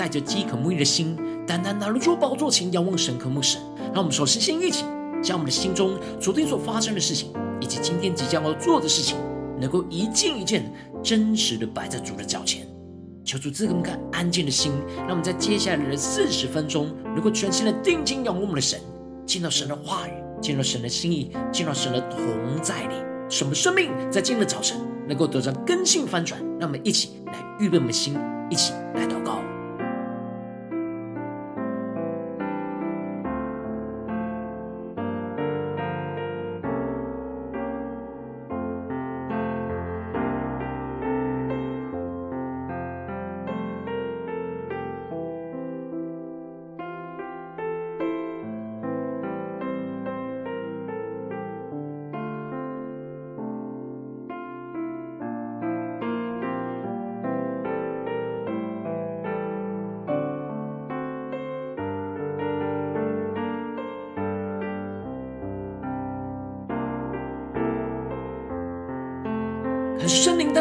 [0.00, 1.14] 带着饥渴沐浴的心。
[1.46, 3.60] 单单拿入主宝座前，仰望神、渴慕神。
[3.92, 4.86] 让我们首先先一起，
[5.22, 7.28] 将我们的心中昨天所发生的事情，
[7.60, 9.18] 以及今天即将要做的事情，
[9.60, 12.66] 能够一件一件真实的摆在主的脚前。
[13.26, 18.80] 求主赐给我们看安静的心，让我们在接下来的四十分钟，能够全心的定睛仰望我们的神，
[19.26, 22.18] 见到神的话语，见到神的心意，见到神的同
[22.62, 22.94] 在里，
[23.28, 26.40] 使我们生命在今天的早晨能够得到更新翻转。
[26.58, 28.16] 让我们一起来预备我们的心，
[28.48, 29.39] 一起来祷告。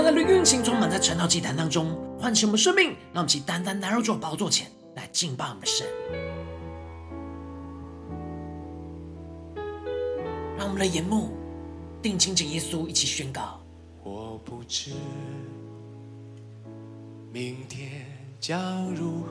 [0.10, 4.66] 圣灵单单的运行，充满在晨祷祭坛当中，唤醒我们生命，让我们起单单来到主宝座前
[4.96, 5.86] 来敬拜我们的神。
[10.58, 11.30] 让我们的眼目
[12.02, 13.62] 定睛着耶稣，一起宣告：
[14.04, 14.94] 我不知
[17.32, 18.08] 明天
[18.40, 19.30] 将如何。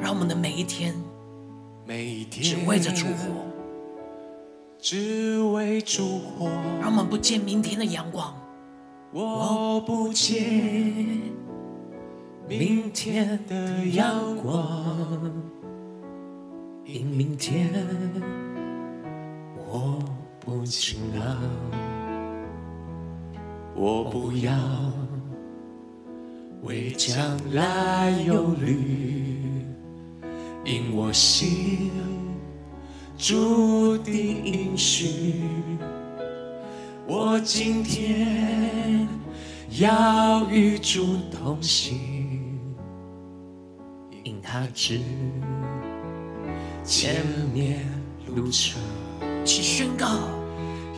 [0.00, 0.94] 让我们的每一天，
[1.84, 3.44] 每一天只为着烛火，
[4.80, 6.48] 只为烛火。
[6.80, 8.34] 让我们不见明天的阳光。
[9.10, 10.44] 我不见
[12.46, 15.32] 明天的阳光，
[16.84, 17.70] 因明天
[19.56, 19.98] 我
[20.38, 21.38] 不晴朗。
[23.74, 24.52] 我不要
[26.62, 27.16] 为将
[27.52, 29.64] 来忧虑，
[30.64, 31.90] 因我心
[33.16, 35.34] 注定应许。
[37.10, 39.08] 我今天
[39.80, 41.98] 要与主同行，
[44.24, 45.00] 因他知
[46.84, 47.24] 前
[47.54, 47.80] 面
[48.36, 48.78] 路程。
[49.42, 50.06] 去宣告，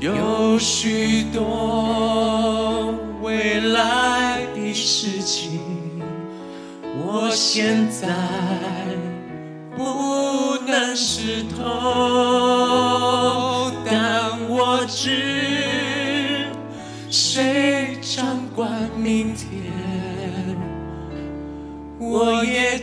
[0.00, 2.92] 有许多
[3.22, 5.60] 未来的事情，
[6.82, 8.08] 我现在
[9.76, 12.59] 不能识透，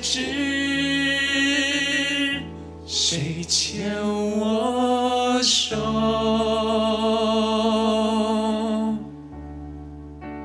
[0.10, 0.24] 知
[2.86, 3.92] 谁牵
[4.40, 5.76] 我手。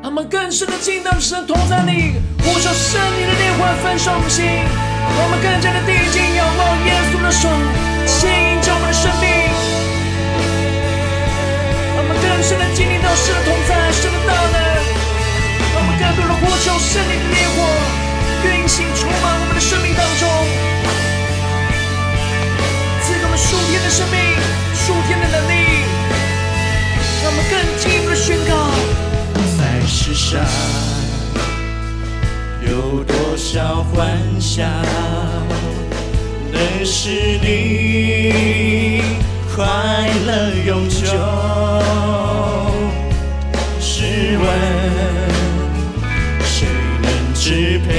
[0.02, 7.48] 他们更深的进到神同在里，呼求圣灵的烈火焚烧我们心，让我们更加的定睛仰望耶稣的手，
[8.04, 8.18] 牵
[8.50, 9.30] 引着我们的生命。
[12.20, 14.56] 更深的经历到神的同在，神的大能，
[15.72, 17.56] 让我们更多的呼求圣灵的烈火
[18.44, 20.28] 运行充满我们的生命当中，
[23.02, 24.18] 赐给我们数天的生命、
[24.74, 25.52] 数天的能力，
[27.22, 28.50] 让我们更进一步的宣告：
[29.58, 30.40] 在世上
[32.68, 34.66] 有多少幻想，
[36.50, 39.02] 能使你
[39.54, 39.64] 快
[40.26, 40.30] 乐
[40.66, 41.06] 永久？
[43.80, 44.44] 试问
[46.44, 46.66] 谁
[47.02, 47.90] 能支配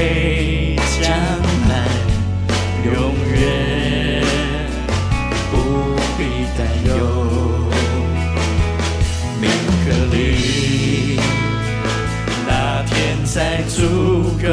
[14.44, 14.50] 够，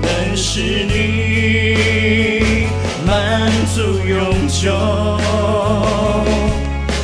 [0.00, 1.76] 能使你
[3.06, 4.72] 满足永久。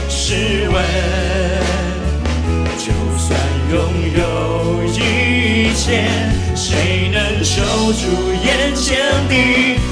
[0.09, 0.83] 试问。
[2.79, 2.87] 就
[3.19, 3.39] 算
[3.71, 3.75] 拥
[4.17, 4.23] 有
[4.85, 6.09] 一切，
[6.57, 7.61] 谁能守
[7.93, 8.97] 住眼前
[9.29, 9.35] 的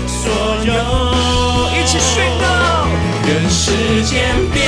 [0.06, 0.32] 所
[0.64, 0.72] 有？
[1.74, 2.46] 一起宣告：
[3.26, 4.14] 任世间
[4.52, 4.62] 变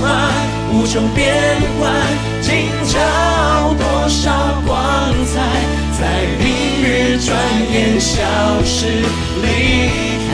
[0.00, 0.30] 幻，
[0.72, 1.34] 无穷变
[1.80, 1.90] 幻，
[2.40, 2.94] 今朝
[3.74, 4.76] 多少光
[5.26, 5.36] 彩，
[5.98, 6.06] 在
[6.38, 6.46] 明
[6.80, 7.36] 日转
[7.72, 8.22] 眼消
[8.64, 9.46] 失离
[10.28, 10.30] 开。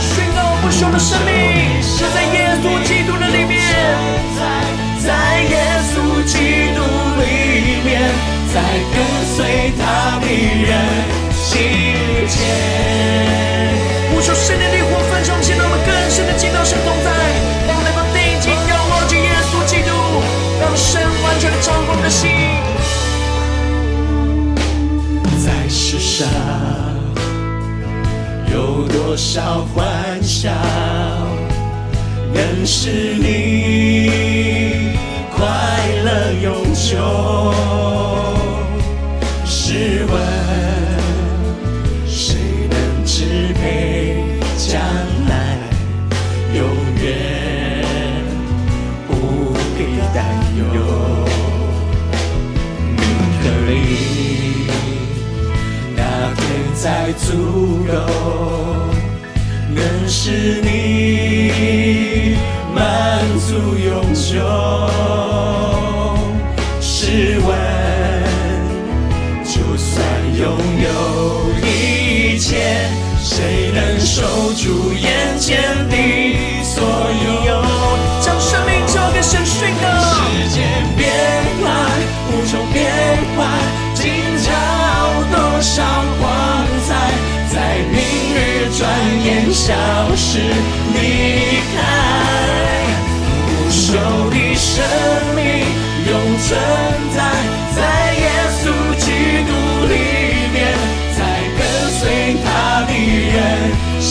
[0.00, 1.30] 宣告不朽的生命，
[1.98, 3.60] 就在耶稣基督的里面，
[5.04, 5.54] 在耶
[5.92, 6.80] 稣基督
[7.20, 8.00] 里面，
[8.52, 8.56] 在
[8.94, 8.96] 跟
[9.36, 10.72] 随他的人
[11.34, 11.50] 心
[12.26, 12.40] 间。
[14.14, 17.12] 呼求圣灵的烈火焚烧，现在我们更深的进到神同在，
[17.68, 19.92] 让我们能够定睛仰望着耶稣基督，
[20.60, 22.41] 让神完全的掌管的心，
[29.12, 30.50] 多少欢笑，
[32.32, 34.96] 能使你
[35.36, 35.44] 快
[36.02, 37.52] 乐永久？
[39.44, 40.18] 试问，
[42.06, 42.36] 谁
[42.70, 44.24] 能支配
[44.56, 44.80] 将
[45.28, 45.58] 来
[46.54, 46.64] 永
[47.04, 47.04] 远
[49.08, 50.24] 不必担
[50.56, 50.72] 忧？
[52.96, 52.98] 名
[53.42, 53.70] 和利，
[55.94, 56.00] 那
[56.32, 56.40] 天
[56.74, 58.71] 再足够。
[60.24, 60.30] 是
[60.62, 62.36] 你
[62.72, 64.38] 满足永久。
[66.80, 67.50] 试问，
[69.44, 70.06] 就算
[70.38, 70.86] 拥有
[71.66, 72.86] 一切，
[73.20, 74.22] 谁能守
[74.52, 75.60] 住眼前
[75.90, 75.96] 的
[76.62, 77.60] 所有？
[78.20, 79.88] 将生命交给神宣告。
[79.98, 80.60] 世界
[80.96, 81.10] 变
[81.60, 81.66] 幻，
[82.30, 82.61] 无穷
[89.64, 89.72] 消
[90.16, 90.98] 失离
[91.72, 91.78] 开，
[93.46, 93.80] 不朽
[94.28, 94.82] 的生
[95.36, 95.40] 命
[96.04, 96.10] 永
[96.40, 96.58] 存
[97.14, 97.22] 在，
[97.76, 97.78] 在
[98.14, 98.26] 耶
[98.58, 98.62] 稣
[98.98, 99.06] 基
[99.46, 99.50] 督
[99.86, 99.94] 里
[100.52, 100.58] 面，
[101.16, 101.20] 在
[101.56, 101.60] 跟
[101.94, 102.02] 随
[102.42, 103.38] 他的人
[104.00, 104.10] 心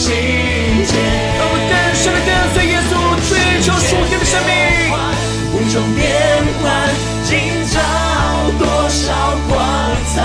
[0.86, 0.90] 间。
[1.36, 2.90] 哦我们更深的跟随耶稣，
[3.28, 4.50] 追求属天的生命，
[5.52, 6.00] 无穷变
[6.62, 6.64] 幻，
[7.24, 7.30] 今
[7.68, 7.76] 朝
[8.58, 9.60] 多少光
[10.14, 10.16] 彩，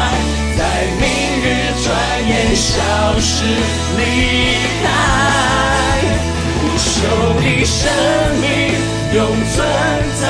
[0.57, 0.59] 在
[1.01, 1.03] 明
[1.43, 1.45] 日
[1.83, 1.85] 转
[2.29, 2.71] 眼消
[3.19, 3.43] 失
[3.97, 3.99] 离
[4.85, 5.16] 开。
[7.67, 7.91] 生
[8.39, 8.47] 命
[9.13, 9.19] 永
[9.53, 9.55] 存
[10.21, 10.23] 在，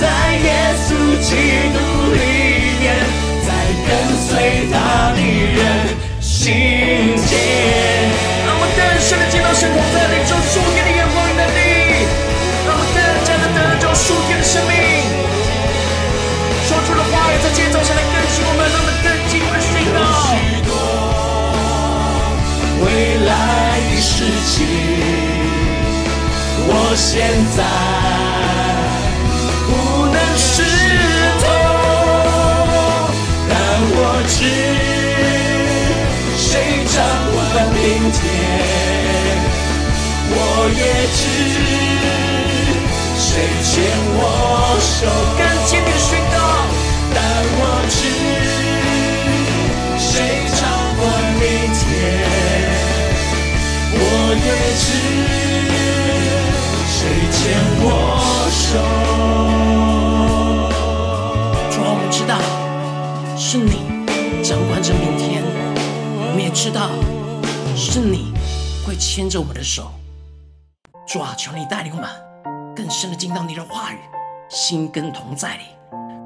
[0.00, 0.02] 在
[0.38, 0.48] 耶
[0.80, 0.88] 稣
[1.20, 1.28] 基
[1.74, 1.76] 督
[2.14, 2.18] 里
[2.80, 2.84] 面，
[3.46, 3.48] 在
[3.86, 4.28] 跟随
[4.72, 4.74] 他
[5.12, 5.58] 的人
[27.12, 27.18] 现
[27.56, 27.58] 在
[29.66, 29.70] 不
[30.06, 30.62] 能识
[31.42, 31.44] 透，
[33.48, 33.52] 但
[33.96, 33.98] 我
[34.28, 34.38] 知
[36.38, 36.48] 谁
[36.86, 36.94] 掌
[37.32, 37.36] 管
[37.74, 37.78] 明
[38.12, 38.22] 天，
[40.30, 40.38] 我
[40.78, 40.80] 也
[41.18, 41.20] 知
[43.18, 43.28] 谁
[43.64, 43.68] 牵
[44.14, 44.18] 我
[44.78, 44.88] 手。
[45.36, 46.38] 更坚定的宣告，
[47.12, 47.18] 但
[47.58, 47.60] 我
[47.90, 47.98] 知
[49.98, 50.06] 谁
[50.54, 50.62] 掌
[50.96, 51.02] 管
[51.40, 51.42] 明
[51.74, 51.82] 天，
[53.98, 53.98] 我
[54.44, 54.46] 也
[54.78, 55.29] 知。
[57.40, 57.88] 牵我
[58.50, 58.76] 手？
[61.70, 62.36] 主啊，我们知道
[63.34, 65.42] 是你掌管着明天，
[66.20, 66.90] 我们也知道
[67.74, 68.34] 是你
[68.86, 69.90] 会牵着我们的手。
[71.06, 72.10] 主啊，求你带领我们
[72.76, 73.96] 更深的进到你的话语、
[74.50, 75.62] 心跟同在里，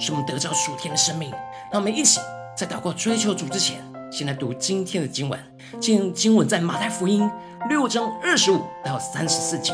[0.00, 1.30] 使我们得着属天的生命。
[1.70, 2.18] 让我们一起
[2.56, 3.76] 在祷告追求主之前，
[4.10, 5.38] 先来读今天的经文。
[5.80, 7.30] 今经文在马太福音
[7.68, 9.72] 六章二十五到三十四节。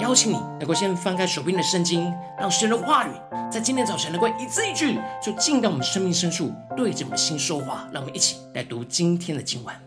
[0.00, 3.10] 邀请你能够先翻开手边的圣经，让神的话语
[3.50, 7.88] 在今天早晨能够一字一句就进到我们生命深处，对着我们心说话。
[7.92, 9.85] 让我们一起来读今天的经文。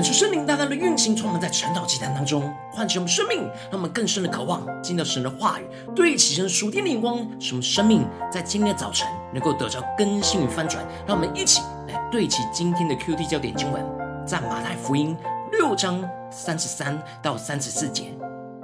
[0.00, 3.40] 感受圣灵大大的运行，充满在晨祷祭坛当中，唤起我们生命，
[3.70, 8.02] 让我们更深的渴望进到神的话语，对齐神属天的眼光，使我们生命
[8.32, 10.82] 在今天的早晨能够得着更新与翻转。
[11.06, 13.84] 让我们一起来对齐今天的 QT 焦点经文，
[14.26, 15.14] 在马太福音
[15.52, 18.04] 六章三十三到三十四节：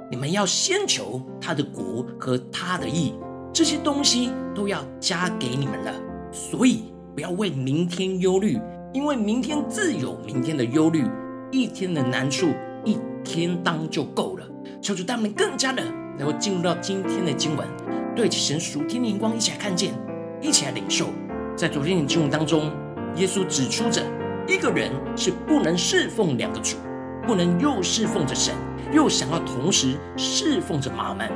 [0.09, 3.13] 你们要先求他的国和他的义，
[3.53, 5.93] 这些东西都要加给你们了。
[6.31, 8.59] 所以不要为明天忧虑。
[8.93, 11.05] 因为明天自有明天的忧虑，
[11.51, 12.49] 一天的难处
[12.83, 14.45] 一天当就够了。
[14.81, 15.83] 求主带我们更加的
[16.17, 17.67] 能够进入到今天的经文，
[18.15, 19.93] 对齐神属天的光，一起来看见，
[20.41, 21.07] 一起来领受。
[21.55, 22.71] 在昨天的经文当中，
[23.15, 24.03] 耶稣指出着
[24.47, 26.77] 一个人是不能侍奉两个主，
[27.25, 28.53] 不能又侍奉着神，
[28.93, 31.29] 又想要同时侍奉着马门。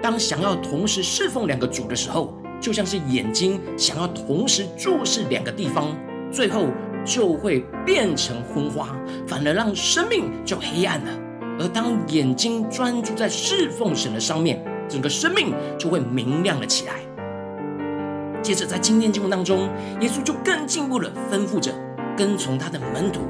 [0.00, 5.94] 当想要同时侍奉两个主的时候，就像是眼睛想要同时注视两个地方。
[6.32, 6.66] 最后
[7.04, 8.88] 就会变成昏花，
[9.26, 11.10] 反而让生命就黑暗了。
[11.58, 16.94] 而当眼睛专注在侍奉神的上面，整个生命就会明亮了起来。
[18.42, 19.68] 接着在今天经文当中，
[20.00, 21.72] 耶稣就更进一步的吩咐着
[22.16, 23.20] 跟从他的门徒，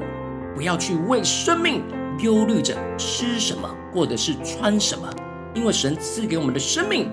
[0.55, 1.83] 不要去为生命
[2.19, 5.07] 忧虑着吃什么或者是穿什么，
[5.53, 7.09] 因为神赐给我们的生命，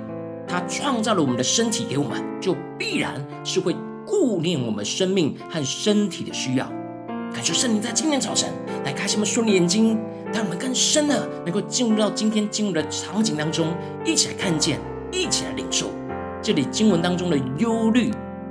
[0.49, 3.14] 他创造了我们的身体给我们，就必然
[3.45, 3.76] 是会。
[4.12, 6.66] 顾念我们生命和身体的需要，
[7.33, 8.50] 感谢圣灵在今天早晨
[8.85, 9.99] 来开启我们属灵眼睛，
[10.35, 14.78] 让我们更深的能够进入到今天经文的场景当中，一起来看见，
[15.11, 15.87] 一起来领受。
[16.42, 18.11] 这里经文当中的忧虑，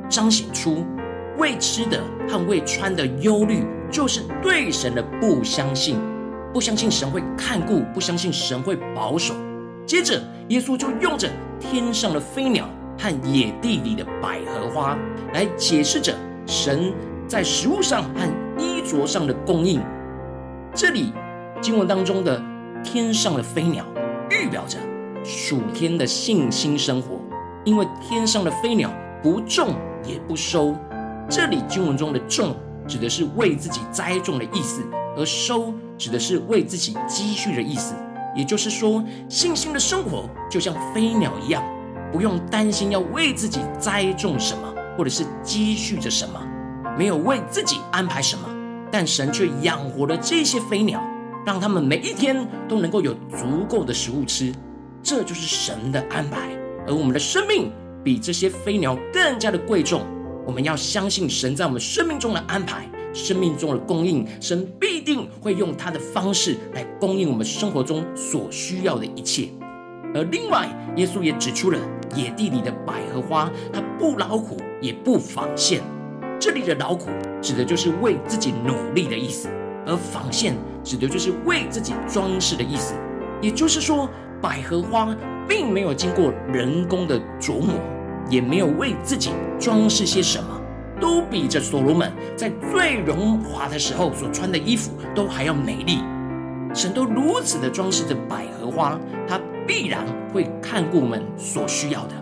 [0.09, 0.83] 彰显出
[1.37, 5.95] 为吃的和为穿的忧虑，就是对神的不相信，
[6.51, 9.35] 不相信神会看顾，不相信神会保守。
[9.85, 12.67] 接着，耶稣就用着天上的飞鸟。
[13.01, 14.95] 和野地里的百合花
[15.33, 16.15] 来解释着
[16.45, 16.93] 神
[17.27, 18.27] 在食物上和
[18.59, 19.81] 衣着上的供应。
[20.75, 21.11] 这里
[21.59, 22.39] 经文当中的
[22.83, 23.83] 天上的飞鸟，
[24.29, 24.77] 预表着
[25.23, 27.19] 属天的信心生活，
[27.65, 28.91] 因为天上的飞鸟
[29.23, 29.69] 不种
[30.05, 30.75] 也不收。
[31.27, 32.55] 这里经文中的种
[32.87, 34.85] 指的是为自己栽种的意思，
[35.17, 37.95] 而收指的是为自己积蓄的意思。
[38.35, 41.63] 也就是说，信心的生活就像飞鸟一样。
[42.11, 46.41] 不用担心要为自己栽种什么，或者是积蓄着什么，
[46.97, 48.47] 没有为自己安排什么，
[48.91, 51.01] 但神却养活了这些飞鸟，
[51.45, 54.53] 让他们每一天都能够有足够的食物吃，
[55.01, 56.49] 这就是神的安排。
[56.85, 57.71] 而我们的生命
[58.03, 60.01] 比这些飞鸟更加的贵重，
[60.45, 69.49] 我们要相信神在我们生命中的安排，生命中的供应，神必定会用他的方式来供应我们生活中所需要的一切。
[70.13, 71.79] 而另外，耶稣也指出了
[72.15, 75.81] 野地里的百合花，它不劳苦也不纺线。
[76.39, 77.09] 这里的劳苦
[77.41, 79.47] 指的就是为自己努力的意思，
[79.85, 82.93] 而纺线指的就是为自己装饰的意思。
[83.41, 84.09] 也就是说，
[84.41, 85.15] 百合花
[85.47, 87.75] 并没有经过人工的琢磨，
[88.29, 90.61] 也没有为自己装饰些什么，
[90.99, 95.99] 都比着所罗门在最荣华的时候所穿的衣服都还要美丽。
[96.73, 99.39] 神都如此的装饰着百合花，它。
[99.67, 102.13] 必然会看顾我们所需要的。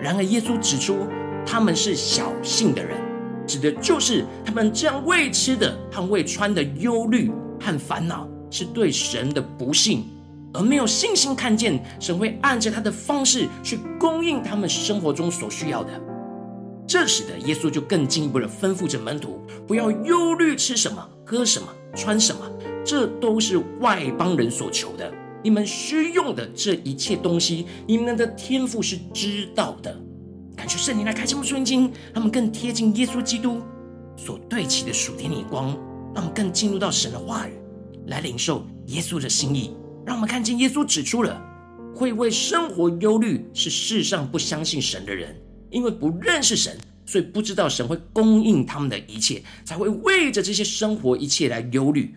[0.00, 1.06] 然而，耶稣指出
[1.44, 2.96] 他们是小信的人，
[3.46, 7.30] 指的就是他们这样为吃的和为穿的忧虑
[7.60, 10.04] 和烦恼，是对神的不信，
[10.52, 15.90] 而没有信心看见神会按着他的方式去供应他们生活中所需要的。
[16.86, 21.66] 这使得耶稣就更进一步的吩咐着门徒，不要忧虑吃什么、喝什么、
[21.96, 22.40] 穿什么，
[22.84, 25.12] 这都是外邦人所求的。
[25.46, 29.96] 你们需用的这一切东西，你们的天赋是知道的。
[30.56, 33.62] 感谢圣灵来开启我们属灵经，让我们更贴近耶稣基督
[34.16, 35.68] 所对齐的属天的光，
[36.12, 37.52] 让我们更进入到神的话语，
[38.08, 39.70] 来领受耶稣的心意。
[40.04, 41.40] 让我们看见耶稣指出了
[41.94, 45.32] 会为生活忧虑是世上不相信神的人，
[45.70, 46.76] 因为不认识神，
[47.06, 52.16] 所以不知道神会供应他们的一切，才会为着这些生活一切来忧虑。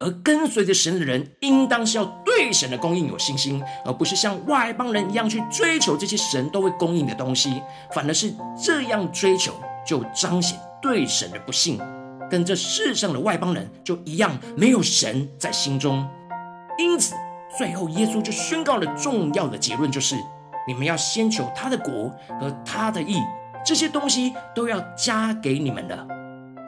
[0.00, 7.60] 而跟随着神的人，应当是要对神的供应有信心，而不是像外邦人一样去追求这些神都会供应的东西。
[7.92, 9.52] 反而是这样追求，
[9.84, 11.80] 就彰显对神的不信，
[12.30, 16.08] 跟这世上的外邦人就一样，没有神在心中。
[16.78, 17.16] 因此，
[17.58, 20.14] 最后耶稣就宣告了重要的结论，就是
[20.68, 23.20] 你们要先求他的国和他的义，
[23.66, 26.17] 这些东西都要加给你们的。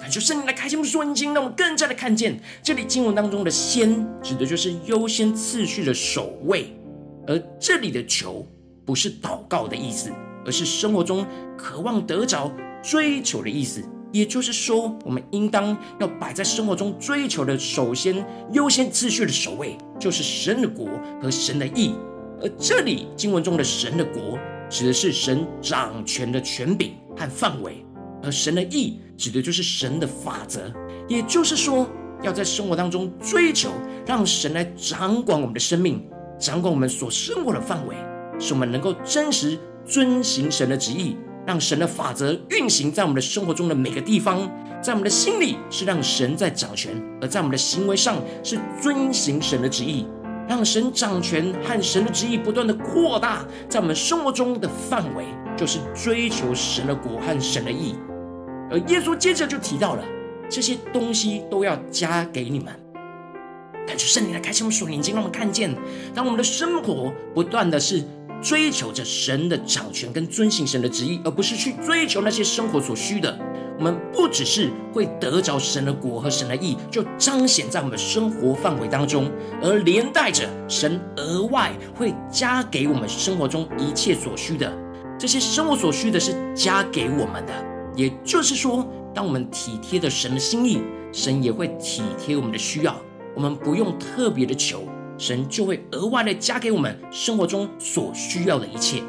[0.08, 6.74] 求圣灵来开心我们属灵经，让我们更加的看见这里经文当中的“先”指的就是优先次序的首位，
[7.26, 8.46] 而这里的“求”
[8.84, 10.10] 不是祷告的意思，
[10.44, 11.26] 而是生活中
[11.56, 12.50] 渴望得着、
[12.82, 13.82] 追求的意思。
[14.12, 20.88] 也就是说，我们应当要摆在生活中追求的首先优先次序的首位，就是神的国
[21.22, 21.94] 和神的义。
[22.42, 24.36] 而这里经文中的神的国，
[24.68, 27.84] 指的是神掌权的权柄和范围；
[28.20, 30.72] 而神的义，指的就是神的法则。
[31.06, 31.86] 也就是说，
[32.22, 33.68] 要在生活当中追求，
[34.06, 36.02] 让神来掌管我们的生命，
[36.38, 37.94] 掌管我们所生活的范围，
[38.38, 41.18] 使我们能够真实遵行神的旨意。
[41.46, 44.48] 让神的法则运行在我们的生活中的每个地方，
[44.80, 50.06] 在我们的心里是让神在掌权，而在我们的行为上是遵行神的旨意，
[50.46, 55.24] 让神掌权和神的旨意不断的扩大在我们生活中的范围，
[55.56, 57.94] 就是追求神的国和神的义。
[58.70, 60.04] 而耶稣接着就提到了
[60.48, 62.66] 这些东西都要加给你们，
[63.86, 65.74] 感谢圣灵来开启我们属眼睛，让我们看见，
[66.14, 68.04] 当我们的生活不断的是。
[68.42, 73.38] 追求着神的掌权跟遵行神的旨意，而不是去追求那些生活所需的。
[73.76, 84.72] 我们不只是会得着神的果和神的意，就彰显在我们生活范围当中，而连带着神额外会加给我们生活中一切所需的。
[85.18, 87.52] 这些生活所需的是加给我们的，
[88.00, 90.80] 也就是说，当我们体贴的神的心意，
[91.12, 92.96] 神也会体贴我们的需要。
[93.34, 94.84] 我们不用特别的求。
[95.18, 99.02] 神就会额外的加给我们生活中所需要的一切，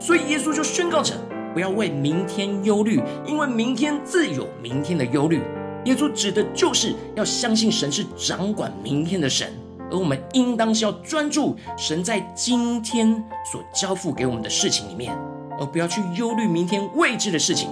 [0.00, 1.12] 所以耶稣就宣告着：
[1.52, 5.42] 不要为明天忧虑，因为明天自有明天的忧虑。
[5.84, 9.52] 耶稣指的就是要相信神是掌管明天的神，
[9.90, 15.14] 而我们应当是要专注神在今天所交付给我们的事情里面，
[15.60, 17.68] 而不要去忧虑明天未知的事情。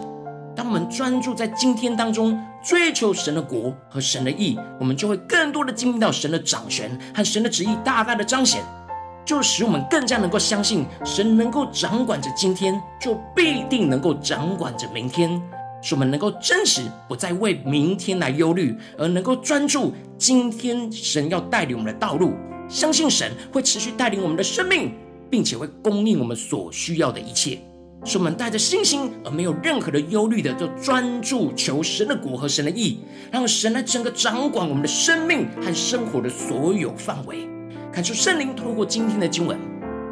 [0.56, 6.96] 当我们专注在今天当中，追求神的国和神的义，我们就会更多的经历到神的掌权。
[7.12, 8.62] 和神的旨意大大的彰显，
[9.24, 15.42] 就使我们更加能够相信神能够掌管着今天，就必定能够掌管着明天，
[15.82, 22.32] 使我们能够真实不再为明天来忧虑，而能够专注今天神要带领我们的道路，
[22.68, 24.92] 相信神会持续带领我们的生命，
[25.28, 27.58] 并且会供应我们所需要的一切。
[28.04, 37.48] 使我们带着信心，而没有任何的忧虑的，就专注求神的果和神的意，让神来整个掌管我们的生命和生活的所有范围。
[37.90, 39.58] 看出圣灵透过今天的经文，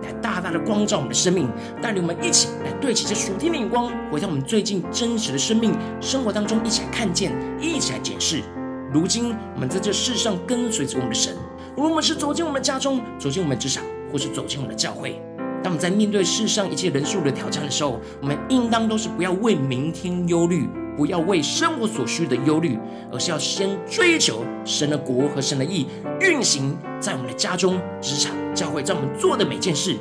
[0.02, 1.46] 来大大的光照我们的生命，
[1.82, 8.42] 带领我们一起来对齐这属天的眼光，回到我们最近真实的生命生活当中，一起来看见，一起来检视。
[8.90, 11.34] 如今我们在这世上跟随着我们的神，
[11.76, 15.20] 无论我们是走进我们的家中，走进我们的职场，或是走进我们的教会。
[15.62, 22.76] 当我们在面对世上一切人数的挑战的时候，我们应当都是不要为明天忧虑，不要为生活所需的忧虑，
[23.12, 25.86] 而是要先追求神的国和神的义
[26.20, 29.96] 运行在我们的家中、职场、教会，在我们做的每件事。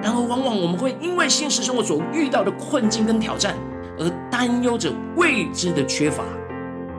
[0.00, 3.56] 然而，往往我们会因为现实生活所遇到的困境跟挑战，
[3.98, 6.22] 而担忧着未知的缺乏，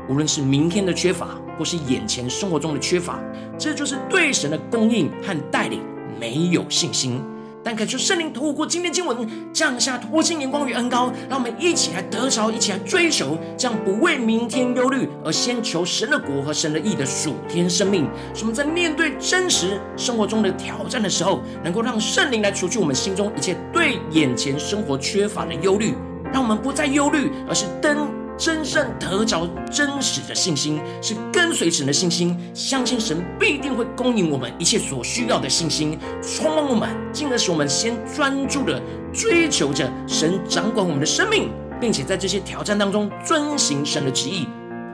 [0.10, 3.20] 无论是明天的缺乏，或是眼前生活中的缺乏，
[3.58, 5.80] 这就是对神的供应和带领
[6.20, 7.24] 没有信心。
[7.64, 18.10] 但恳求圣灵透过今天经文降下托心眼光与恩膏，让我们一起来得着，一起来追求，这样不为明天忧虑，而先求神的国和神的义的属天生命。
[18.34, 25.94] 使我们在面对真实生活中的挑战的时候，能够让圣灵来除去我们心中一切对眼前生活缺乏的忧虑，
[26.34, 28.21] 让我们不再忧虑，而是登。
[28.42, 38.82] 真正得着真实的信心，是跟随神的信心，相信神必定会供应我们一切所需要的信心，充满我们，进而使我们先专注的
[39.14, 44.48] 追求着神掌管我们的生命，并且在这些挑战当中遵行神的旨意，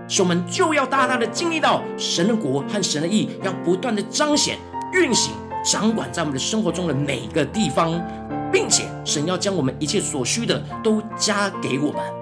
[0.10, 4.57] 使我们就要大大的经历到神的国和神的意，要不断的彰显、
[4.91, 5.31] 运行、
[5.63, 7.97] 掌管在我们的生活中的每一个地方，
[8.51, 12.16] 并且神要将我们一切所需的都加给我们。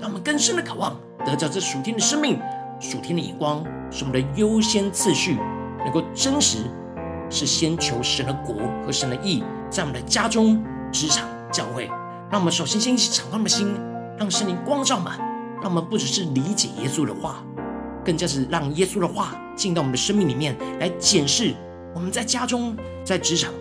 [0.00, 2.40] 让我们更深的渴望得到这属天的生命、
[2.80, 5.36] 属天的眼光，使我们的优先次序
[5.84, 6.64] 能够真实，
[7.28, 11.90] 是先求神的国和神的义，在我们的家中、职场、教会。
[12.30, 13.74] 让我们首先先一起敞开我们的心，
[14.16, 15.18] 让圣灵光照满，
[15.60, 17.44] 让我们不只是理解耶稣的话，
[18.02, 21.54] 更加是让耶稣的话进到我们的生命里面来检视
[21.94, 23.52] 我们在家中、在职场、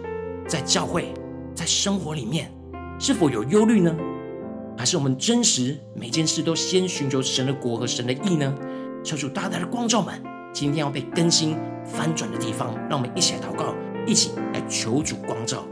[0.47, 1.13] 在教会、
[1.53, 2.49] 在生活里面
[2.97, 3.93] 是否有忧虑呢？
[4.79, 8.55] 还是我们真实每件事都先寻求神的国和神的义呢？
[9.03, 13.75] 求主大大的光照们，今天要被更新翻转的地方，让我们一起来祷告，
[14.07, 15.67] 一起来求主光照。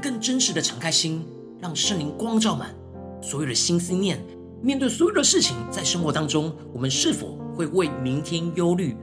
[0.00, 1.24] 更真实的敞开心，
[1.60, 2.74] 让圣灵光照满
[3.22, 4.24] 所有的心思念。
[4.62, 8.96] 面对所有的事情，在生活当中，我们是否会为明天忧虑？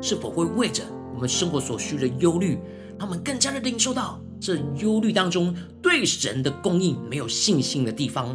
[0.00, 2.58] 是否会为着我们生活所需的忧虑，
[2.98, 8.28] 让我们更加的领受到这忧虑当中对神的供应没有信心的地方？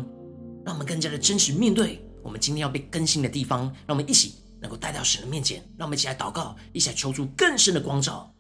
[0.66, 3.62] 让我们更加的真实面对我们今天要被更新的地方。
[3.86, 8.33] 让我们一起能够带到神的面前，让我们一起来祷告，一起来求助更深的光照。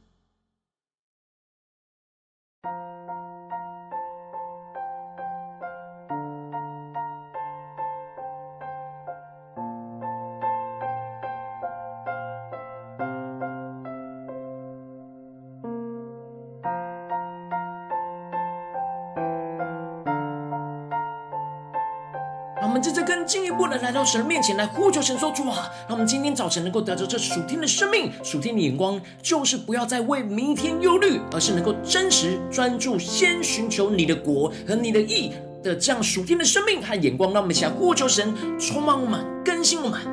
[23.23, 35.31] 进一步的来到神面前来呼求神说主啊，让我们今天早晨能够得着这属天的生命、属天的眼光，就是不要再为明天忧虑，而是能够真实专注，先寻求你的国和你的意
[35.63, 37.33] 的这样属天的生命和眼光。
[37.33, 40.12] 让我们一起来呼求神，充满我们，更新我们。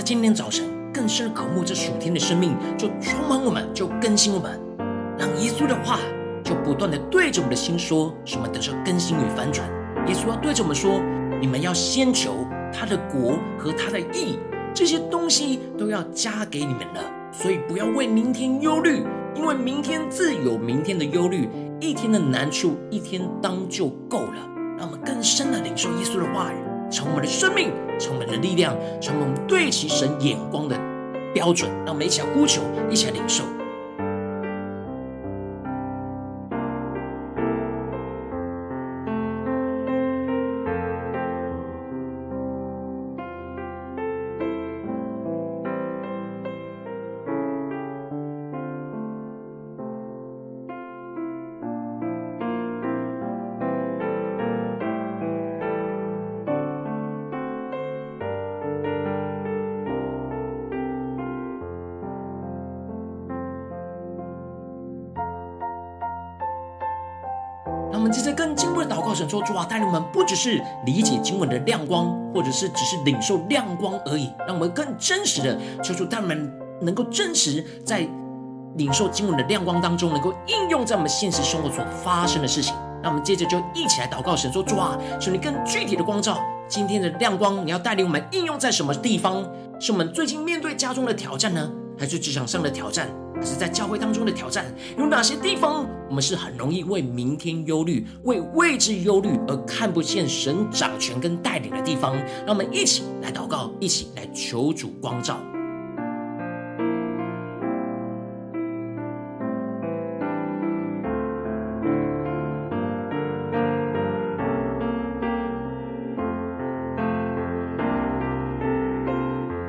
[0.00, 4.58] 在今天早晨，更深的渴慕这属天的生命，就充满我们，就更新我们，
[5.18, 5.98] 让耶稣的话
[6.42, 9.68] 就不断的对着我们的心说，使我们得着更新与翻转。
[10.06, 11.02] 耶稣要对着我们说：
[11.38, 14.38] 你们要先求他的国和他的义，
[14.72, 17.04] 这些东西都要加给你们了。
[17.30, 21.46] 所以不要为明天忧虑，因为明天自有明天的忧虑，
[21.78, 24.48] 一天的难处一天当就够了。
[24.78, 26.69] 让我们更深的领受耶稣的话语。
[26.90, 30.78] 成为我们的生命，成为我们的力量，成为我们对其神眼光的
[31.32, 31.70] 标准。
[31.84, 33.44] 让我们一起来呼求，一起来领受。
[68.00, 78.08] 我们接着更进一步的祷告，神说：主啊，带领我们不只是理解经文的亮光，或者是只是领受亮光而已，让我们更真实的求主，带我们能够真实在
[78.76, 82.74] 领受经文的亮光当中，能够应用在我们现实生活所发生的事情。
[83.02, 89.46] 那我们接着就一起来祷告，神说：主啊，求你更具体的光照今天的亮光，你要带领我们应用在什么地方？
[89.78, 91.70] 是我们最近面对家中的挑战呢？
[91.98, 93.10] 还是职场上的挑战？
[93.40, 94.66] 可是在教会当中的挑战，
[94.98, 102.14] 有哪些地方我们是很容易为明天忧虑、为未知忧虑而看不见神掌权跟带领的地方？
[102.46, 105.40] 让我们一起来祷告，一起来求主光照。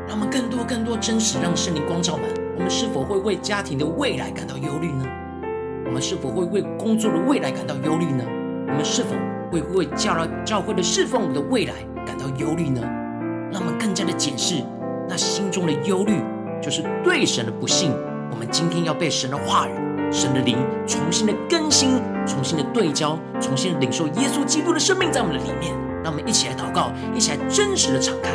[0.07, 2.40] 让我们更多、更多真实，让圣灵光照们。
[2.61, 5.03] 我们是否会为家庭的未来感到忧虑呢？
[5.87, 8.23] 我们是否会为工作的未来感到忧虑呢？
[8.67, 9.15] 我们是否
[9.51, 11.73] 会为教了教会的侍奉我们的未来
[12.05, 12.79] 感到忧虑呢？
[13.51, 14.63] 让我们更加的检视
[15.09, 16.13] 那心中的忧虑，
[16.61, 17.91] 就是对神的不信。
[18.29, 19.71] 我们今天要被神的话语、
[20.11, 25.73] 神的灵重新的更新、重新的对焦、重新的领受耶稣基督的生命在我们的里面。
[26.03, 28.29] 让我们一起来祷告，一起来真实的敞开。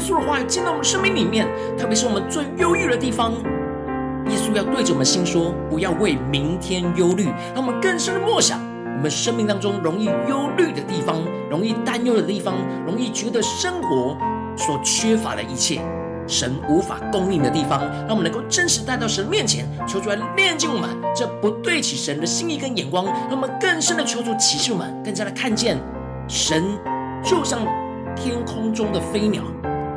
[0.00, 1.46] 稣的话语进到我们生命里面，
[1.78, 3.32] 特别是我们最忧郁的地方。
[4.28, 8.60] 耶稣要对着我们心说：“不要为明天忧虑。”让我们更深的默想，
[8.96, 12.54] 我们生命当中容易忧虑的地方，容易担忧的地方，
[12.86, 14.16] 容易觉得生活
[14.56, 15.80] 所缺乏的一切，
[16.28, 25.76] 神无法供应的地方，让我们能够真实带到神面前，求主来炼净我们这不对起神的心意跟眼光，让我们更深的求主启示我们，更加的看见
[26.28, 26.62] 神
[27.24, 27.66] 就像
[28.14, 29.42] 天空中的飞鸟，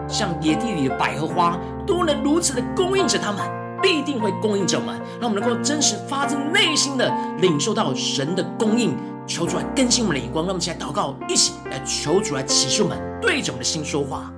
[0.07, 3.41] 像野地里的百合花，都能如此的供应着他们，
[3.81, 8.95] 必定会供应着我们，让我们能够真实发自内心的领受到神的供应。
[9.25, 14.29] 求主来更新我们的眼光，让我们一起来祷告，一起来求主来启示我们，对着我们的心说话。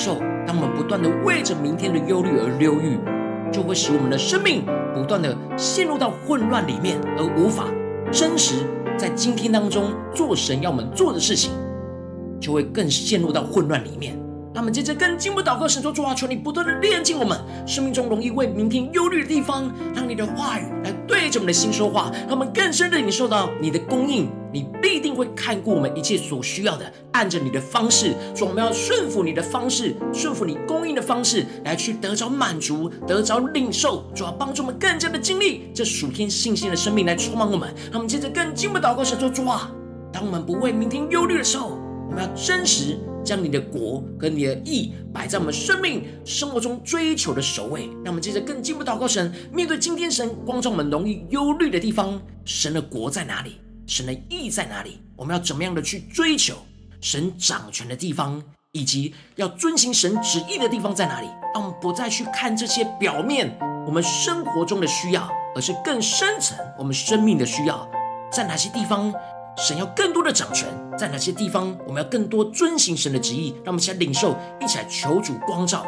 [0.00, 2.98] 受，当我们不断的为着明天的忧虑而忧郁，
[3.52, 7.66] 就会使我们的生命不断的陷入到混乱里面，而无法
[8.10, 8.64] 真实
[8.96, 11.52] 在今天当中做神要我们做的事情，
[12.40, 14.18] 就会更陷入到混乱里面。
[14.54, 37.72] 那么接着更进一步祷告，神说：主啊，求你不断的炼净我们生命中容易为明天忧虑的地方，让你的话语来对着我们的心说话，让我们更深的领受到你的供应，你必定会看顾我们一切所需要的，按着你的方式，说我们要顺服你的方式，顺服你供应的方式，来去得着满足，得着领受，主要帮助我们更加的经历这属天信心的生命来充满我们。
[37.90, 39.70] 那我们接着更进一步祷告，神说：主啊，
[40.12, 42.98] 当我们不为明天忧虑的时候，我们要真实。
[43.22, 47.82] 将你的国跟你的义摆在我们生命生活中追求的首位。
[48.02, 53.60] 让我们接着更进一步祷告神，面对今天神光照我们容易忧虑的地方，神的国在哪里？
[53.90, 55.00] 神的意在哪里？
[55.16, 56.54] 我们要怎么样的去追求
[57.00, 61.26] 神掌权的地方，以及要遵行神旨意的地方在哪里？
[61.52, 63.52] 让我们不再去看这些表面
[63.84, 67.90] 我们生活中的需要，而是更深层我们生命的需要，
[68.30, 69.12] 在哪些地方？
[69.56, 73.52] 神要更多的掌权，在哪些地方，我们要更多遵行神的旨意？
[73.64, 75.84] 让我们一起来领受，一起来求主光照。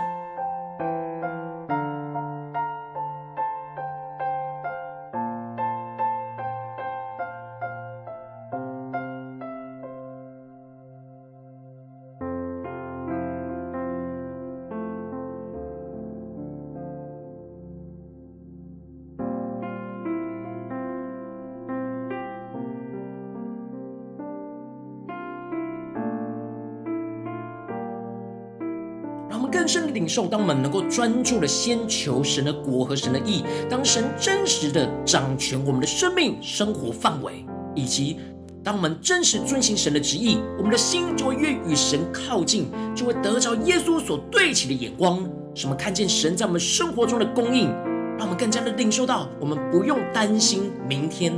[30.13, 38.19] 受，当我们能够专注的先求神的国和神的义，当神真实的掌权我们的生命生活范围，以及
[38.63, 47.71] 当我们真实遵行神的旨意，我们的心就会越与神靠近，就会得着耶稣所对齐的眼光，使我们看见神在我们生活中的供应，
[48.19, 51.33] 让我们更加的领受到，我们不用担心明天，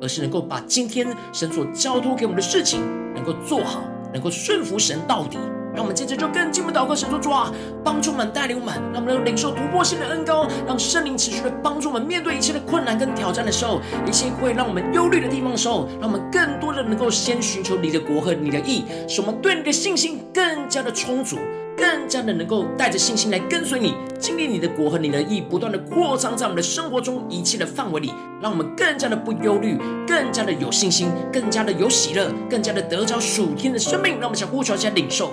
[0.00, 2.80] 而是能够把今天神所交托给我们的事情
[3.14, 3.82] 能够做好，
[4.12, 5.38] 能够顺服神到底。
[5.74, 7.50] 让我们接着就更进一步祷告，神说主啊，
[7.82, 21.38] 帮助我们，带领我们，让我们能领受突破性的恩膏，让圣灵持续的帮助我们面对一切的困难跟挑战的时候，一切会让我们忧虑的地方的时候，让我们更多的能够先寻求你的国和你的意，使我们对你的信心更加的充足，
[21.76, 34.12] 更加的能够带着信心来跟随你，经历你的国和你的意，不断的扩张在我们的生活中一切的范围里，让我们更加的不忧虑，更加的有信心，更加的有喜乐，更加的得着属天的生命。
[34.20, 35.32] 让我们想呼求一下领受。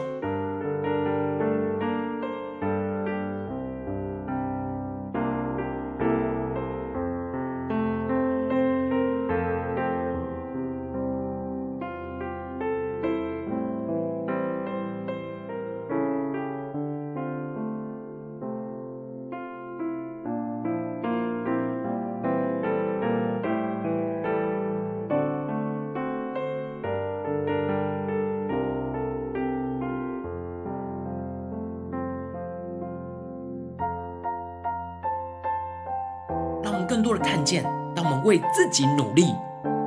[37.39, 37.63] 看见，
[37.95, 39.33] 当我们为自己努力、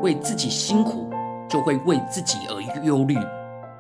[0.01, 1.11] 为自己辛苦，
[1.51, 3.15] 就会为自己而忧虑；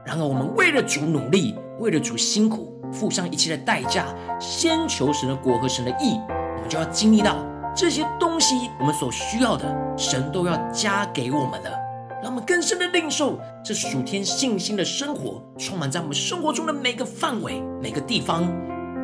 [0.05, 4.05] 然而，我们为了主努力、为了主辛苦，付上一切的代价，
[4.39, 7.39] 先求神的国和神的义，我们就要经历到
[7.75, 9.65] 这些东西，我们所需要的，
[9.97, 11.71] 神都要加给我们的。
[12.23, 18.45] 让我们更深的领受这属天信心的生活，充满在我们生活中的每个范围、每个地方、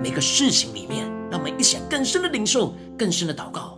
[0.03, 1.11] 每个事情里面。
[1.31, 3.78] 让我们一起更深的领受、更深的祷告。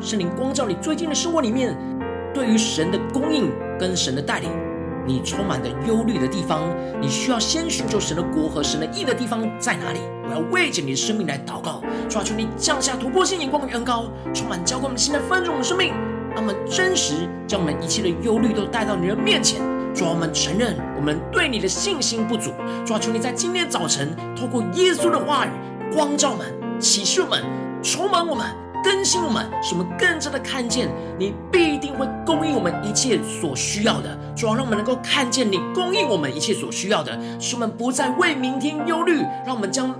[0.00, 1.76] 圣灵光照你最近的生活里面，
[2.32, 4.48] 对于神的供应跟神的带领，
[5.04, 6.62] 你充满的忧虑的地方，
[7.00, 9.98] 你需要先寻求神的国和神的义的地方在哪里？
[10.28, 15.92] 我要为着你的生命来祷告，求主你降下突破性眼光的恩膏，充满浇灌我们现在丰盛的生命，
[16.34, 19.60] 让我们真实将我们一切的忧虑都带到你的面前。
[19.94, 22.52] 主啊，我们承认我们对你的信心不足。
[22.86, 25.50] 主啊，求你在今天早晨透过耶稣的话语
[25.92, 26.46] 光照我们、
[26.78, 27.42] 启示我们、
[27.82, 28.46] 充满我们。
[28.82, 30.88] 更新我们，使我们更加的看见
[31.18, 34.18] 你必定会供应我们一切所需要的。
[34.36, 39.22] 主要让我们能够看见你供应我们一切所需要的，使我们不再为明天忧虑。
[39.44, 39.94] 让我们将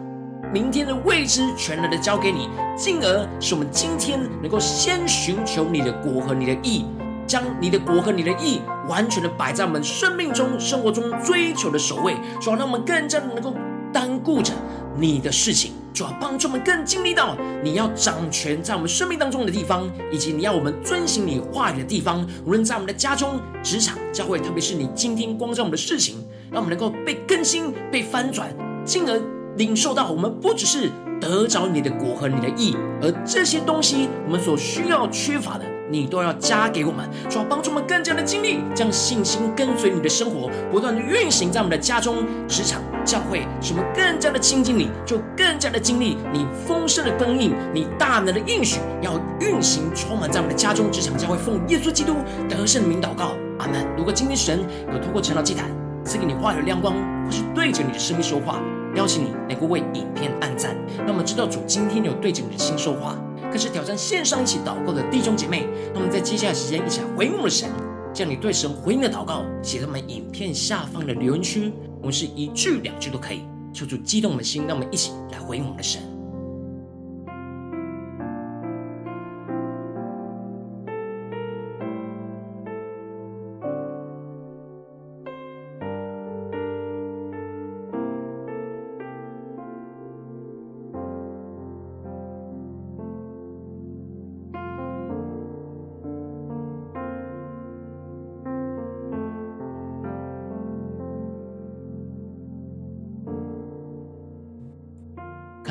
[0.53, 6.87] 明天的未知全然的交给你，进而使我们今天能够先寻求你的国和你的意，
[7.27, 12.15] 将你的国和你的意完全的摆在我们生命中、生活中追求的首位。
[12.41, 13.53] 主要让我们更加的能够
[13.93, 14.53] 单顾着
[14.97, 15.73] 你的事情。
[15.95, 22.25] 主要帮助我们更经历到你要掌权在我们生命当中的地方，以及你要我们遵行你话语的地方。
[22.45, 28.49] 无论在我们的家中、职场、教会，特别是你今天光照我们的事情，让我们能够被更新、被翻转，
[28.85, 29.21] 进而
[29.59, 30.89] 领受到我们不只是
[31.21, 35.65] 得着你的果和你的义，而这些东西我们所需要缺乏的。
[35.91, 42.17] 你都要加给我们，主要帮助我们更加的经历，将信心跟随你的生活，不断的运行在我们的家中、
[42.47, 52.17] 职场、教会，使我们更加的亲近你，就更加的经历你丰盛的供应，你大能的应许，要运行充满在我们的家中、职场、教会，奉耶稣基督
[52.51, 53.85] 得胜的名祷告，阿门。
[53.97, 54.61] 如果今天神
[54.93, 55.71] 有透过晨祷祭坛
[56.05, 56.93] 赐给你话语亮光，
[57.25, 58.61] 或是对着你的生命说话，
[58.95, 60.77] 邀请你能够为影片按赞，
[61.07, 63.17] 那我们知道主今天有对着你的心说话。
[63.51, 67.71] 更是挑战线上一起祷告的弟兄姐妹，那么在接下来时间一起来回应我们的神，
[68.13, 76.18] 将你对神回应的祷告写在我们影片下方的留言区，我们是一句两句都可以，求主激动的心，让我们一起来回应我们的神。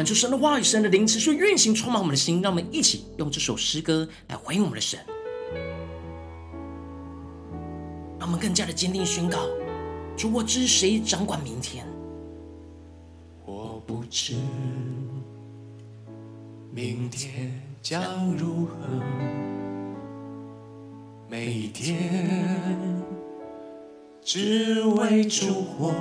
[0.07, 2.41] 主神的话语，神的灵持续运行，充满我们的心。
[2.41, 4.97] 让我们一起用这首诗歌来回应我们的神，
[8.17, 9.39] 让我们更加的坚定宣告：
[10.15, 11.85] 主，我知谁掌管明天？
[13.45, 14.35] 我不知
[16.71, 17.51] 明天。
[17.81, 18.73] 将如何，
[21.29, 22.09] 每一天。
[24.21, 25.93] 只为主活。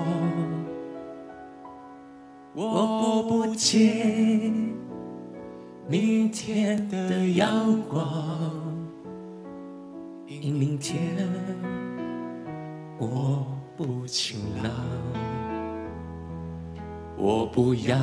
[2.58, 4.50] 我不见
[5.86, 8.74] 明天的阳光，
[10.26, 10.98] 因明天
[12.98, 13.46] 我
[13.76, 14.72] 不晴朗。
[17.18, 17.98] 我不要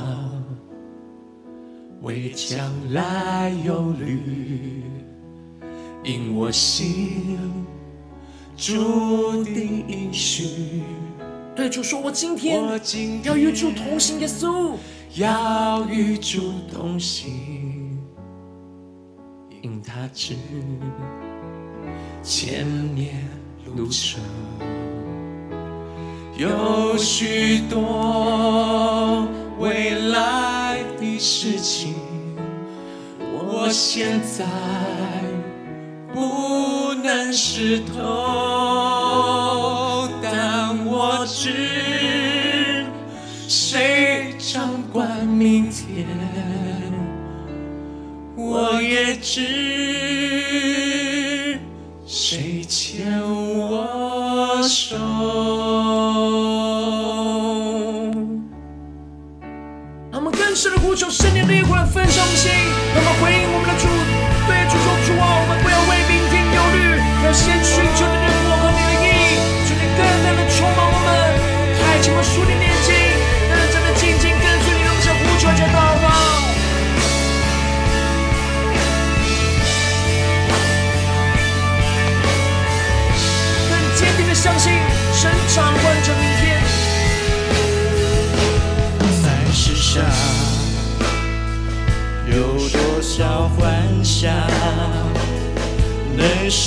[2.04, 4.84] 为将来忧虑，
[6.04, 7.66] 因我心
[8.56, 10.84] 注定应许。
[11.56, 12.60] 对主说：“我今天
[13.24, 14.74] 要与主同行，耶稣
[15.16, 17.30] 要与主同行，
[19.62, 20.36] 因他知
[22.24, 23.28] 前面
[23.76, 24.20] 路程
[26.36, 29.28] 有许多
[29.60, 31.94] 未来的事情，
[33.20, 34.44] 我现在
[36.12, 38.62] 不能识透。”
[49.36, 49.73] 是。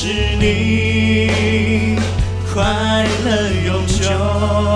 [0.06, 1.98] 是你
[2.54, 2.62] 快
[3.24, 4.75] 乐永久？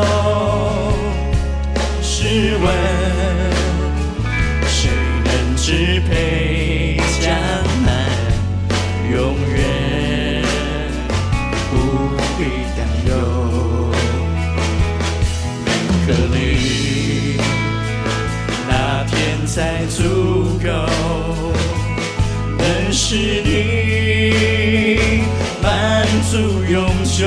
[27.20, 27.26] 永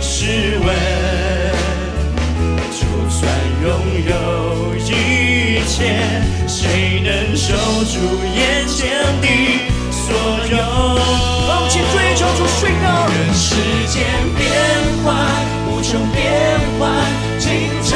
[0.00, 0.74] 试问，
[2.70, 2.80] 就
[3.10, 3.20] 算
[3.62, 3.66] 拥
[4.08, 4.10] 有
[4.78, 6.00] 一切，
[6.48, 7.52] 谁能守
[7.84, 7.94] 住
[8.34, 8.80] 眼前
[9.20, 9.26] 的
[9.90, 10.02] 所
[10.50, 10.56] 有？
[11.46, 11.94] 放弃追
[13.86, 14.02] 间
[14.36, 14.40] 变
[15.04, 15.06] 幻。
[15.68, 16.20] 无穷变
[16.78, 16.80] 幻，
[17.38, 17.50] 今
[17.82, 17.92] 朝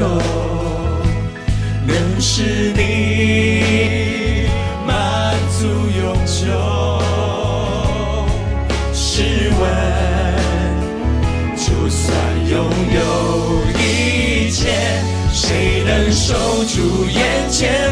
[0.00, 0.06] 够，
[1.86, 4.46] 能使你
[4.86, 6.40] 满足永久。
[8.94, 9.22] 试
[9.60, 9.62] 问，
[11.54, 12.08] 就算
[12.48, 12.56] 拥
[12.94, 12.98] 有
[13.78, 14.72] 一切，
[15.30, 16.34] 谁能守
[16.64, 17.20] 住眼
[17.50, 17.89] 前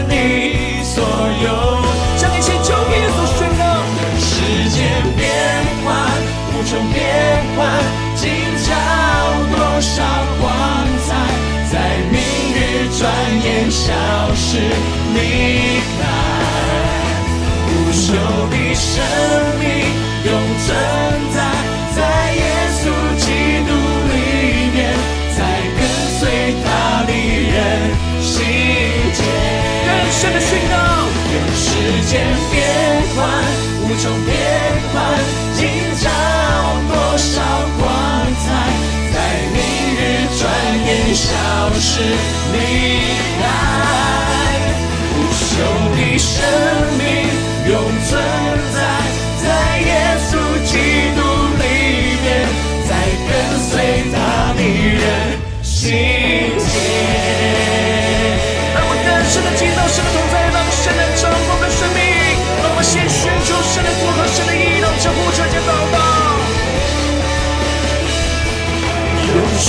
[18.98, 19.06] 生
[19.60, 19.62] 命
[20.26, 20.32] 永
[20.66, 20.66] 存
[21.32, 21.38] 在，
[21.94, 21.98] 在
[22.34, 22.42] 耶
[22.74, 22.82] 稣
[23.16, 23.24] 基
[23.62, 23.70] 督
[24.10, 24.12] 里
[24.74, 24.76] 面，
[25.36, 25.38] 在
[25.78, 25.80] 跟
[26.18, 26.20] 随
[26.64, 26.66] 他
[27.06, 27.54] 的人
[28.20, 28.34] 心
[29.14, 29.20] 间。
[29.86, 30.74] 更深的宣告，
[31.30, 31.66] 愿世
[32.06, 32.12] 间
[32.50, 32.56] 变
[33.14, 33.16] 幻，
[33.84, 34.28] 无穷变
[34.92, 34.96] 幻，
[35.54, 35.60] 今
[36.02, 36.04] 朝
[36.88, 37.30] 多少
[37.78, 37.86] 光
[38.42, 38.46] 彩，
[39.14, 39.16] 在
[39.54, 39.56] 明
[39.94, 39.98] 日
[40.38, 40.42] 转
[40.86, 41.24] 眼消
[41.78, 41.86] 失
[42.52, 42.56] 离。
[45.38, 45.56] 生
[45.94, 46.18] 命永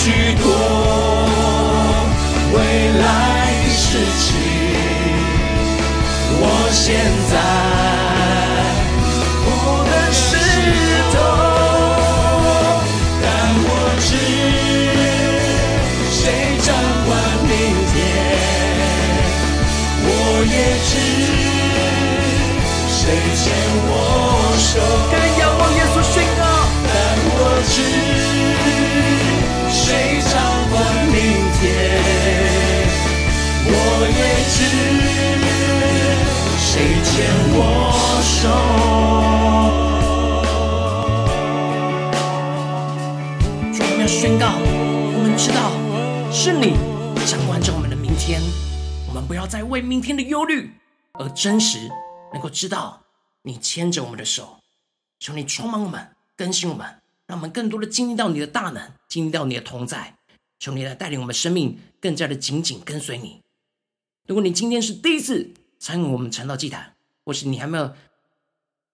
[0.01, 0.45] 许多
[2.53, 2.57] 未
[2.99, 3.03] 来
[3.65, 3.83] 的事
[4.17, 4.27] 情。
[6.41, 6.87] 我现
[7.29, 7.33] 在
[9.43, 9.47] 不
[9.83, 10.25] 能识
[11.11, 11.13] 透，
[13.21, 13.25] 但
[13.65, 13.67] 我
[13.99, 14.09] 知
[16.09, 16.21] 谁
[16.63, 16.67] 掌
[17.05, 17.07] 管
[17.43, 17.51] 明
[17.91, 17.99] 天，
[20.05, 20.07] 我
[20.45, 20.55] 也
[20.87, 20.91] 知
[22.87, 22.97] 谁
[23.35, 23.43] 牵
[23.83, 23.91] 我
[24.57, 24.71] 手。
[34.59, 34.67] 是。
[36.59, 37.57] 谁牵我
[38.23, 38.47] 手？
[43.73, 44.45] 主，我们要宣告，
[45.15, 45.71] 我们知道
[46.31, 46.75] 是你
[47.25, 48.41] 掌管着我们的明天，
[49.07, 50.71] 我们不要再为明天的忧虑，
[51.13, 51.89] 而真实
[52.33, 53.01] 能够知道
[53.43, 54.59] 你牵着我们的手，
[55.19, 56.85] 求你充满我们，更新我们，
[57.27, 60.15] 让我们更多的经历到你的大能，经历到你的同在。
[60.59, 63.39] 求你来带领我们生命更加的紧紧跟随你。
[64.29, 65.49] 如果你今天是第一次
[65.79, 66.93] 参与我们晨祷祭坛，
[67.25, 67.91] 或是你还没有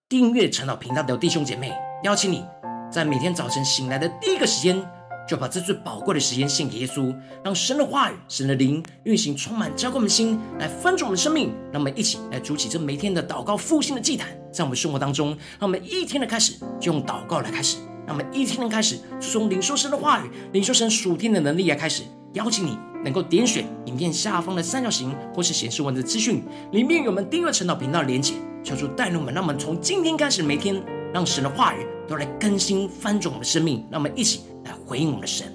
[0.08, 1.74] 订阅晨祷频道的弟兄姐妹，
[2.04, 2.42] 邀请你
[2.90, 4.82] 在每天早晨醒来的第一个时间，
[5.28, 7.14] 就把这最宝贵的时间献给耶稣，
[7.44, 11.52] 让神的话语、神的灵运行，充满浇灌我们心，来翻转我们生命。
[11.70, 17.76] 让我们一起来筑起这每天的祷告复兴的祭坛，在我们生活当中，让我们一天的开始就用祷告来开始。
[18.06, 22.04] 让我们一天的开始，就从领受神的话语、领受神属天的能力来开始。
[22.36, 28.34] 邀请你能够点选影片下方的三角形，或是显示文字资讯，里面有我们订阅陈祷频道的连结。
[28.62, 30.82] 求主带领我们，让我们从今天开始每天，
[31.14, 33.82] 让神的话语都来更新翻转我们的生命。
[33.90, 35.46] 让我们一起来回应我们的神。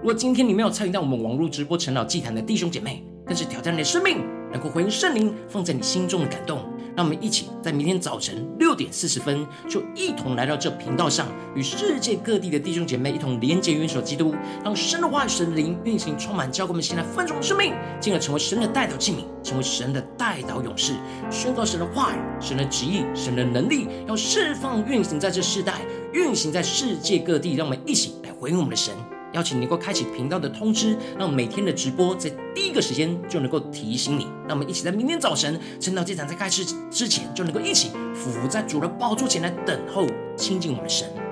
[0.00, 4.18] 如果今天你没有参与到我们网络直播陈祷祭坛的弟兄姐妹，更是挑战你的生命，
[4.52, 6.60] 能够回应圣灵放在你心中的感动。
[6.98, 14.34] 让我们一起在明天早晨六点四十分，就一同来到这频道上，与世界各地的弟兄姐妹一同连接、元首基督，
[14.64, 20.94] 让神的话语、神的灵运行，充满，教会们现在分盛的生命，进而成为神的代祷器皿，成为神的代祷勇士，
[21.30, 25.82] 宣告神的话语、神的旨意、神的能力，要释放、运行在这世代，
[26.12, 27.54] 运行在世界各地。
[27.54, 28.92] 让我们一起来回应我们的神。
[29.32, 34.26] 邀请你能够开启频道的通知，让每天的直播在第一个时间就能够提醒你。
[34.46, 40.06] 让我们一起在明天早晨晨祷这场在开始之前，就能够一起伏在主的宝座前来等候
[40.36, 41.27] 亲近我们的神。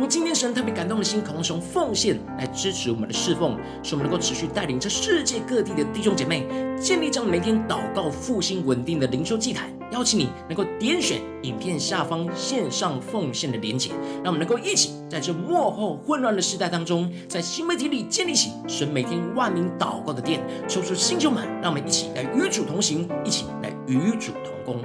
[0.00, 6.46] 如果今天神特别感动的心，渴望从奉献来支持我们的侍奉，使我们能够持续带领着世界各地的弟兄姐妹
[6.80, 9.70] 建立这样每天祷告复兴稳定的灵修祭坛。
[9.92, 13.90] 邀请你能够点选影片下方线上奉献的连结，
[14.24, 20.40] 让我们能够一起在这幕后混乱的时代当中，在新媒体里建立起神每天万名祷告的殿。
[20.66, 24.82] 抽出星球们，让我们一起来与主同行，一起来与主同工。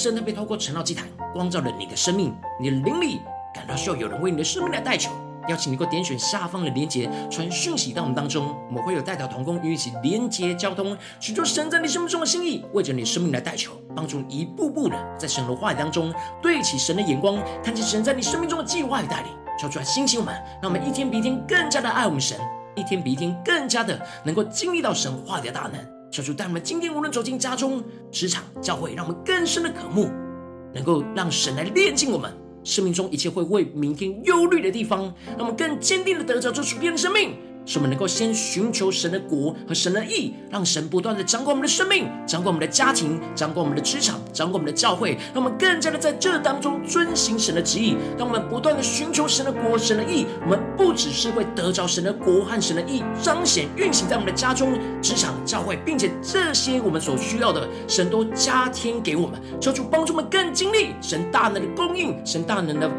[0.00, 3.20] 神特别透过陈老祭坛光照了你的生命，你的灵里
[3.54, 5.10] 感到需要有人为你的生命来代求。
[5.48, 22.38] 邀请你给我点选下方的连结，传讯息到我们当中，我们会有代表同工与你一起连结交通，寻求神在你生命中的心意，为着你生命来代求，帮助你一步步的在神的话语当中对齐神的眼光，看见神在你生命中的计划与带领，求主来兴起我们，让我们一天比一天更加的爱我们神，
[22.76, 25.99] 一天比一天更加的能够经历到神话语的大能。
[26.10, 30.10] 求主带我们今天无论走进家中、职场、教会，让我们更深的渴慕，
[30.74, 32.32] 能够让神来炼净我们。
[32.64, 37.36] 生命中一切会为明天忧虑的地方，让我们更坚定的得着这属天的生命。
[37.70, 47.96] 使我们能够先寻求神的国和神的义，让神不断的掌管我们的生命，掌管我们的家庭，掌管我们的职场，掌管我们的教会，让我们更加的在这当中遵行神的旨意。
[48.18, 59.40] 让我们不断的寻求神的国、神的义，我们不只是会得着神的国和神的义，彰显运行在我们的家中、职场、教会，并且这些我们所需要的，神都加添给我们。
[59.60, 62.90] 求主帮助我们更经历神大能的供应，神大能的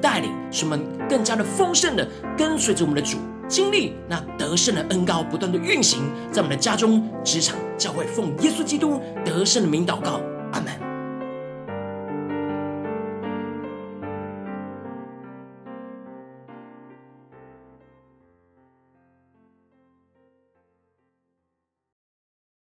[0.00, 3.18] 带领，使我们更加的丰盛的跟随着我们的主。
[3.48, 10.20] 经历那得胜的恩膏不断的运行在我们的家中、职场、教会，奉耶稣基督得胜的名祷告，
[10.52, 10.89] 阿门。